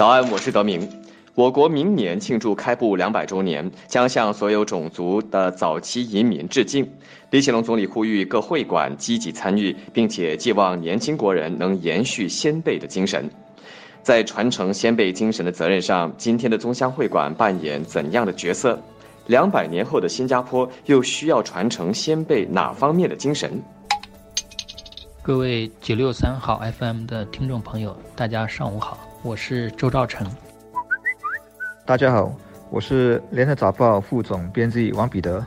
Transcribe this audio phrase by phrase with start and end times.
[0.00, 0.88] 早安，我是德明。
[1.34, 6.90] 我国明年庆祝开埠两百周年，将向所有种族的早期移民致敬。
[7.28, 13.28] 李显龙总理呼吁各会馆积极参与，并且寄望年轻国人能延续先辈的精神。
[14.02, 18.80] 在传承先辈精神的责任上，今天的宗乡会馆扮演怎样的角色？
[19.26, 23.62] 两百年后的新加坡又需要传承先辈哪方面的精神？
[25.20, 30.26] 各位九六三号 FM 的听众朋友，大家上午好，我是周兆成。
[31.84, 32.34] 大家好，
[32.70, 35.44] 我是联合早报副总编辑王彼得。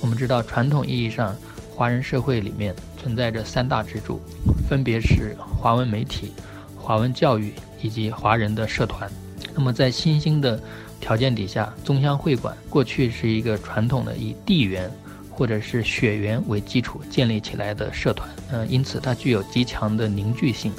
[0.00, 1.36] 我们知道，传统意义上，
[1.74, 4.20] 华人社会里面存在着三大支柱，
[4.68, 6.32] 分别是华文媒体、
[6.76, 7.52] 华文教育
[7.82, 9.10] 以及华人的社团。
[9.54, 10.58] 那么，在新兴的
[11.00, 14.90] 条件底下，宗乡会馆过去是一个传统的以地缘。
[15.36, 20.72] 或者是血缘为基础建立起来的社团，呃，因此它具有极强的凝聚性。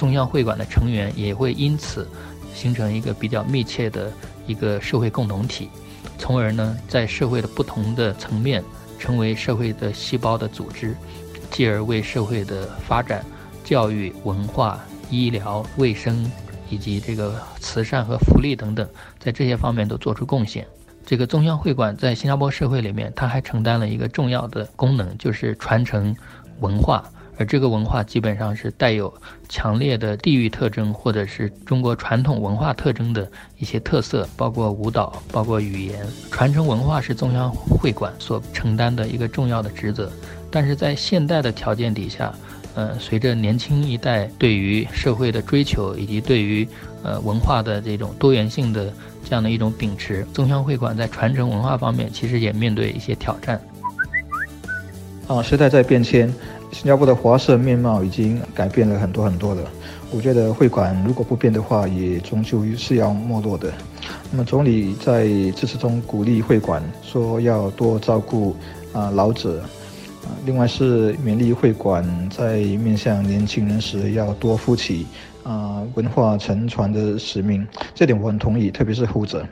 [0.00, 2.08] 宗乡会馆的成员也会因此
[2.54, 4.10] 形成一个比较密切的
[4.46, 5.68] 一个社会共同体，
[6.16, 8.64] 从而呢，在社会的不同的层面
[8.98, 10.96] 成为社会的细胞的组织，
[11.50, 13.22] 继而为社会的发展、
[13.62, 14.80] 教育、文化、
[15.10, 16.32] 医疗卫生
[16.70, 20.66] 以及这个慈善和福利等等，在这些方面都做出贡献。
[21.04, 26.16] 这个宗乡会馆在新加坡社会里面，它还承担了一个重要的功能，就是传承
[26.60, 27.04] 文化。
[27.40, 29.10] 而这个文化基本上是带有
[29.48, 36.06] 强烈的地域特征，或者是中国传统文化特征的一些特色，包括舞蹈，包括语言。
[36.30, 40.12] 传承文化是中央会馆所承担的一个重要的职责。
[40.50, 42.30] 但是在现代的条件底下，
[42.74, 46.68] 呃，随着年轻一代对于社会的追求，以及对于
[47.02, 48.92] 呃文化的这种多元性的
[49.24, 53.58] 这样的一种秉持，中央会馆在传承文化方面其实也面对一些挑战。
[55.26, 56.30] 啊，时代在变迁，
[56.72, 59.62] 新加坡的华社面貌已经改变了很多很多了。
[60.10, 63.72] 我觉得会馆如果不变的话，也终究是要没落的。
[64.30, 68.56] 那么总理在致辞中鼓励会馆，说要多照顾
[68.92, 69.60] 啊老者。
[69.60, 75.06] 啊另外是勉励会馆在面向年轻人时要多负起
[75.42, 79.46] 啊文化承传的使命，这点我很同意，特别是后者。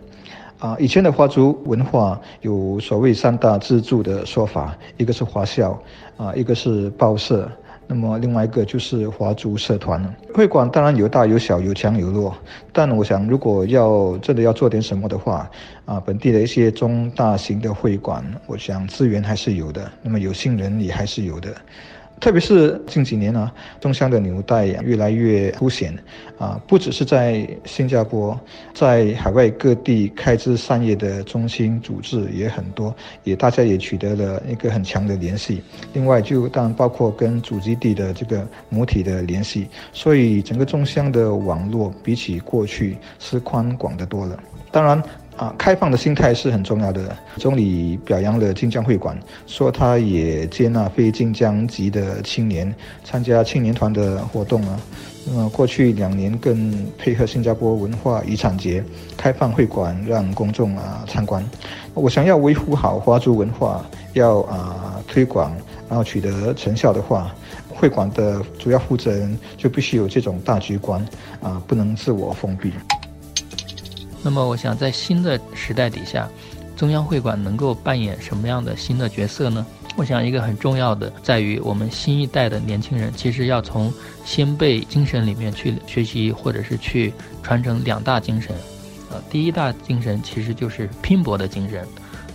[0.58, 5.80] 啊，以前的华族文化有所谓三大支柱的说法，一个是华校，
[6.16, 7.48] 啊，一个是报社。
[7.90, 10.14] 那么另外一个就是华族社团。
[10.34, 12.36] 会馆当然有大有小，有强有弱，
[12.70, 15.48] 但我想如果要真的要做点什么的话，
[15.86, 21.54] 啊，本地的一些中大型的会馆，我想资源还是有的，那么有心人也还是有的。
[22.20, 25.96] 特别是近几年呢，中乡的纽带越来越凸显，
[26.38, 28.38] 啊，不只是在新加坡，
[28.74, 35.62] 在海外各地开枝散叶的中心组织也很多，也大家也取得了一个很强的联系。
[35.92, 44.38] 另外，就当然包括跟主基地的这个母体的联系，所以整个中乡的网络比起过去是宽广的多了。
[44.70, 45.02] 当然。
[45.38, 47.16] 啊，开放的心态是很重要的。
[47.36, 49.16] 总理表扬了晋江会馆，
[49.46, 54.78] 说他也接纳非晋江籍的青年参加青年团的活动啊。
[55.24, 58.82] 那么过去两年更配合新加坡文化遗产节，
[59.16, 61.44] 开放会馆让公众啊参观。
[61.94, 63.84] 我想要维护好华族文化，
[64.14, 65.54] 要啊推广，
[65.88, 67.32] 然后取得成效的话，
[67.68, 71.00] 会馆的主要负责人就必须有这种大局观
[71.40, 72.72] 啊，不能自我封闭。
[74.28, 76.28] 那么，我想在新的时代底下，
[76.76, 79.64] 中央会馆能够扮演什么样的新的角色呢？
[79.96, 83.90] 我想，一个很重要的在于我们新一代的年轻人，其实要从
[84.26, 87.10] 先辈精神里面去学习，或者是去
[87.42, 88.54] 传承两大精神。
[89.10, 91.88] 呃，第一大精神其实就是拼搏的精神。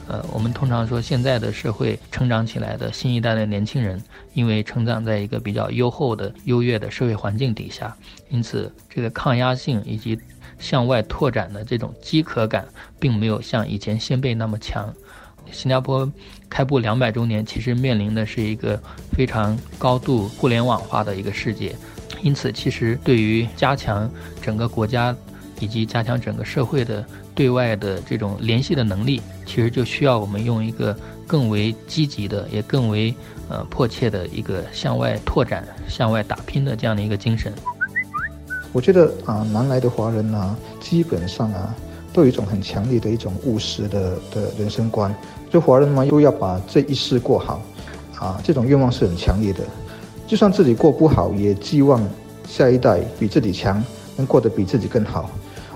[0.08, 4.02] 呃，我们通常说，现在的社会成长起来的新一代的年轻人，
[4.34, 7.96] 因为成长在一个比较优厚的、优越的社会环境底下，
[8.30, 10.19] 因此这个抗压性以及
[10.59, 12.66] 向外拓展的这种饥渴感，
[13.00, 14.94] 并没有像以前先辈那么强。
[15.52, 16.09] 新加坡
[16.50, 18.81] 开埠两百周年，其实面临的是一个
[19.12, 21.75] 非常高度互联网化的一个世界，
[22.22, 24.09] 因此，其实对于加强
[24.41, 25.16] 整个国家
[25.64, 30.94] 以及加强整个社会的对外的这种联系的能力，其实就需要我们用一个
[31.26, 33.16] 更为积极的，也更为
[33.48, 37.54] 呃迫切的一个向外拓展、向外打拼的这样的一个精神。
[38.74, 41.74] 我觉得啊，南来的华人呢，基本上啊，
[42.12, 45.16] 都有一种很强烈的一种务实的的人生观。
[45.50, 47.62] 就华人嘛，又要把这一世过好，
[48.20, 49.60] 啊，这种愿望是很强烈的。
[50.28, 52.06] 就算自己过不好，也寄望
[52.48, 53.82] 下一代比自己强，
[54.18, 55.30] 能过得比自己更好。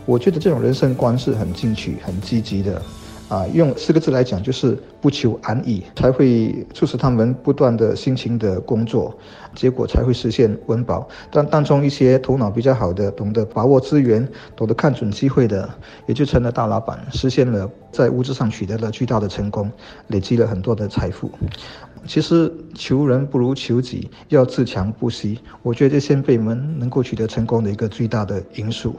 [0.07, 2.81] 我觉得这种人生观是很进取、很积极的。
[3.29, 9.13] 啊，用四个字来讲就是不求安逸，才会促使他们不断的辛勤的工作，
[9.53, 11.05] 结果才会实现温饱。
[11.29, 14.25] 但当中一些头脑比较好的、懂得把握资源、
[14.55, 15.69] 懂得看准机会的，
[16.05, 19.69] 也就成了大老板，实现了在物质上取得了巨大的成功，
[20.07, 21.29] 累积了很多的财富。
[22.05, 25.37] 其实求人不如求己，要自强不息。
[25.63, 28.95] 我觉得先辈们能够取得成功的一个最大的因素。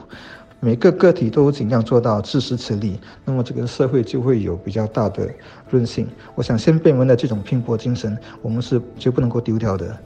[0.61, 5.31] 每个个体都尽量做到自食其力，那么这个社会就会有比较大的
[5.71, 6.09] 韧性。
[6.35, 9.97] 我想先辈们的这种拼搏精神，我们是绝不能够丢掉的。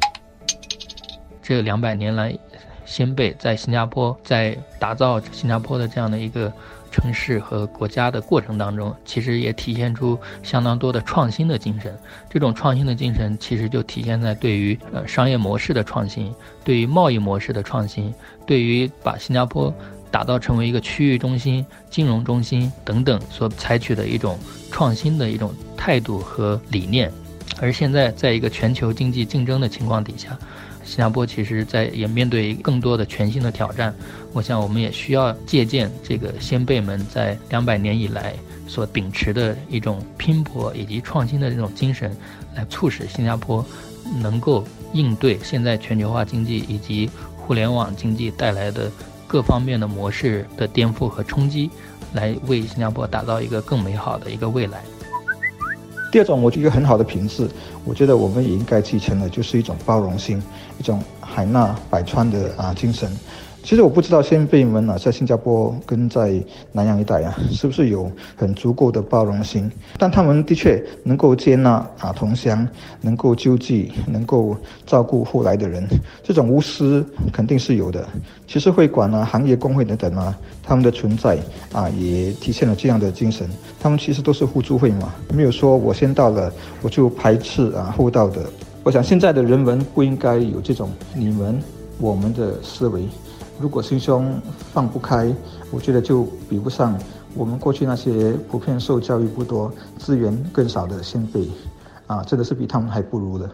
[1.41, 2.39] 这两百年来，
[2.85, 6.53] 先辈在新加坡在打造新加坡的这样的一个
[6.91, 11.99] 城市和国家的过程当中，其实也体现出相当多的创新的精神。
[12.29, 16.31] 这种创新的精神，其实就体现在对于呃商业模式的创新，
[16.63, 18.15] 对于贸易模式的创新，
[18.47, 19.73] 对于把新加坡。
[20.13, 24.39] 打造成为一个区域中心、金融中心等等所采取的一种
[24.71, 27.11] 创新的一种态度和理念，
[27.59, 30.39] 而现在在一个全球经济竞争的情况底下，
[30.85, 33.93] 新加坡其实在也面对更多的全新的挑战。
[34.35, 38.35] 我想我们也需要借鉴这个先辈们在两百年以来
[38.69, 42.15] 所秉持的一种拼搏以及创新的这种精神，
[42.55, 43.65] 来促使新加坡
[44.21, 44.63] 能够
[44.93, 48.91] 应对现在全球化经济以及互联网经济带来的。
[49.33, 51.71] 各方面的模式的颠覆和冲击，
[52.13, 54.83] 来为新加坡打造一个更美好的一个未来。
[56.13, 57.49] 第二种，我觉得很好的品质，
[57.87, 60.43] 我觉得我们也应该继承的，就是一种包容心，
[60.79, 63.11] 一种海纳百川的啊精神。
[63.63, 66.35] 其实我不知道先辈们啊，在新加坡跟在
[66.73, 69.71] 南洋一带啊，是不是有很足够的包容心？
[69.97, 72.67] 但他们的确能够接纳啊同乡，
[73.01, 75.87] 能够救济，能够照顾后来的人，
[76.25, 78.07] 这种无私肯定是有的。
[78.49, 81.39] 其实会馆啊、行业工会等等啊，他们的存在
[81.73, 83.49] 啊，也体现了这样的精神。
[83.81, 88.43] 他们其实都是互助会嘛，没有说我先到了我就排斥啊后到的。
[88.83, 91.63] 我想现在的人文不应该有这种你们
[91.99, 93.03] 我们的思维。
[93.63, 94.43] 如果心胸
[94.73, 95.33] 放不开，
[95.71, 96.99] 我觉得就比不上
[97.33, 101.49] 我们过去那些普遍受教育不多、资源更少的先辈，
[102.09, 103.49] 啊，真的是比他们还不如的。